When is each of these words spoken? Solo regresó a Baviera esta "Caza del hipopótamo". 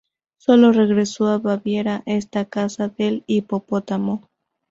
Solo 0.39 0.71
regresó 0.71 1.27
a 1.27 1.37
Baviera 1.37 2.01
esta 2.07 2.45
"Caza 2.45 2.87
del 2.87 3.23
hipopótamo". 3.27 4.27